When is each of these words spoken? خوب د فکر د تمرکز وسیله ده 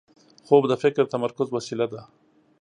خوب 0.47 0.63
د 0.67 0.73
فکر 0.83 1.01
د 1.05 1.09
تمرکز 1.15 1.47
وسیله 1.51 1.85
ده 1.93 2.01